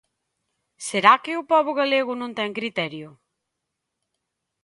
¿Será 0.87 1.13
que 1.23 1.31
o 1.41 1.47
pobo 1.51 1.71
galego 1.79 2.13
non 2.21 2.31
ten 2.37 2.51
criterio? 2.59 3.09